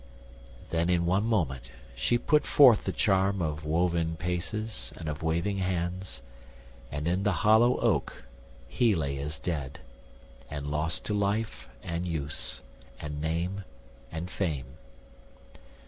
Then, 0.71 0.89
in 0.89 1.05
one 1.05 1.25
moment, 1.25 1.69
she 1.93 2.17
put 2.17 2.43
forth 2.43 2.85
the 2.85 2.91
charm 2.91 3.39
Of 3.39 3.63
woven 3.63 4.15
paces 4.15 4.91
and 4.97 5.07
of 5.07 5.21
waving 5.21 5.59
hands, 5.59 6.23
And 6.91 7.07
in 7.07 7.21
the 7.21 7.31
hollow 7.45 7.79
oak 7.79 8.23
he 8.67 8.95
lay 8.95 9.19
as 9.19 9.37
dead, 9.37 9.77
And 10.49 10.65
lost 10.71 11.05
to 11.05 11.13
life 11.13 11.69
and 11.83 12.07
use 12.07 12.63
and 12.99 13.21
name 13.21 13.63
and 14.11 14.27
fame. 14.31 14.75